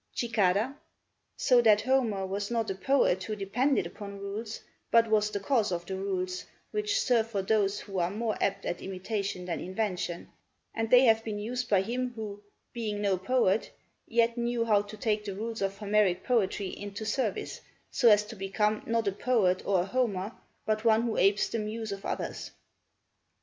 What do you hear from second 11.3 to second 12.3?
used by him